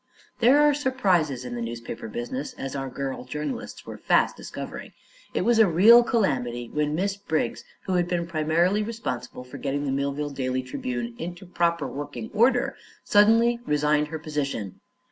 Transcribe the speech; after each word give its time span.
There 0.39 0.59
are 0.59 0.73
surprises 0.73 1.45
in 1.45 1.53
the 1.53 1.61
newspaper 1.61 2.07
business, 2.07 2.53
as 2.53 2.75
our 2.75 2.89
girl 2.89 3.23
journalists 3.23 3.85
were 3.85 3.99
fast 3.99 4.35
discovering. 4.35 4.93
It 5.35 5.43
was 5.45 5.59
a 5.59 5.67
real 5.67 6.01
calamity 6.03 6.69
when 6.73 6.95
Miss 6.95 7.15
Briggs, 7.17 7.63
who 7.83 7.93
had 7.93 8.07
been 8.07 8.25
primarily 8.25 8.81
responsible 8.81 9.43
for 9.43 9.59
getting 9.59 9.85
the 9.85 9.91
Millville 9.91 10.31
Daily 10.31 10.63
Tribune 10.63 11.13
into 11.19 11.45
proper 11.45 11.85
working 11.85 12.31
order, 12.33 12.75
suddenly 13.03 13.59
resigned 13.67 14.07
her 14.07 14.17
position. 14.17 14.79